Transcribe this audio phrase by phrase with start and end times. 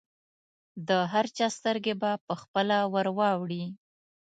[0.87, 3.63] د هر چا سترګې به پخپله ورواوړي.